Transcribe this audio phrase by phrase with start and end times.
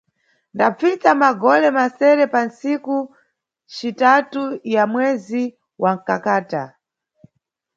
[0.55, 2.95] Ndapfitsa magole masere pa ntsiku
[3.75, 4.43] citatu
[4.73, 5.41] ya mwezi
[5.81, 6.63] wa Nkakata